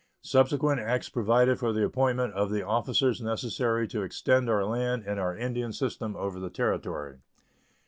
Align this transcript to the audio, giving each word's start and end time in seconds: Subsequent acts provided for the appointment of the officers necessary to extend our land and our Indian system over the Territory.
Subsequent 0.23 0.79
acts 0.79 1.09
provided 1.09 1.59
for 1.59 1.71
the 1.71 1.83
appointment 1.85 2.33
of 2.33 2.49
the 2.49 2.65
officers 2.65 3.21
necessary 3.21 3.87
to 3.89 4.01
extend 4.01 4.49
our 4.49 4.65
land 4.65 5.03
and 5.05 5.19
our 5.19 5.37
Indian 5.37 5.71
system 5.71 6.15
over 6.15 6.39
the 6.39 6.49
Territory. 6.49 7.19